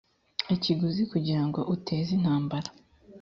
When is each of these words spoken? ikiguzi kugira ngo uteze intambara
ikiguzi 0.55 1.01
kugira 1.11 1.41
ngo 1.47 1.59
uteze 1.75 2.09
intambara 2.17 2.69